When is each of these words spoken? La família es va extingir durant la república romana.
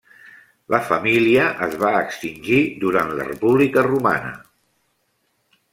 La 0.75 0.79
família 0.87 1.43
es 1.67 1.77
va 1.83 1.91
extingir 1.99 2.59
durant 2.85 3.15
la 3.21 3.29
república 3.29 3.87
romana. 3.91 4.35